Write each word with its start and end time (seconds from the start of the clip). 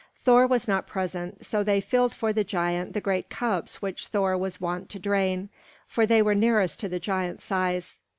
Thor 0.17 0.47
was 0.47 0.67
not 0.67 0.87
present, 0.87 1.45
so 1.45 1.63
they 1.63 1.79
filled 1.79 2.11
for 2.11 2.33
the 2.33 2.43
giant 2.43 2.93
the 2.93 3.01
great 3.01 3.29
cups 3.29 3.83
which 3.83 4.07
Thor 4.07 4.35
was 4.35 4.59
wont 4.59 4.89
to 4.89 4.97
drain, 4.97 5.49
for 5.85 6.07
they 6.07 6.23
were 6.23 6.33
nearest 6.33 6.79
to 6.79 6.89
the 6.89 6.99
giant 6.99 7.39
size. 7.39 8.01